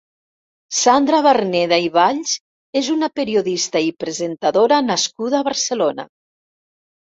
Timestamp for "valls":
1.97-2.31